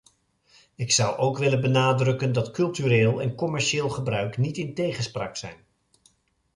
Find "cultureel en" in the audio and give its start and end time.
2.51-3.35